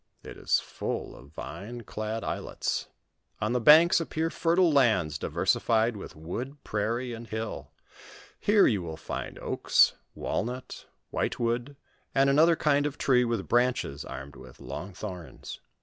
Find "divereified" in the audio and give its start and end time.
5.19-5.95